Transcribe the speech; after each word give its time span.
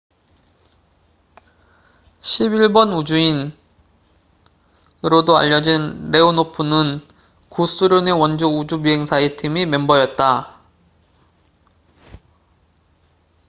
"""11번 2.23 2.97
우주인""으로도 4.97 5.37
알려진 5.37 6.09
레오노프는 6.09 7.03
구소련의 7.49 8.11
원조 8.11 8.47
우주비행사 8.47 9.19
팀의 9.37 9.67
멤버였다. 9.67 10.55